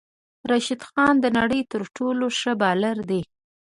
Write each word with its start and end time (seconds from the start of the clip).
راشد 0.49 0.81
خان 0.89 1.15
د 1.21 1.25
نړی 1.37 1.61
تر 1.71 1.81
ټولو 1.95 2.25
ښه 2.39 2.51
بالر 2.61 2.97
دی 3.09 3.21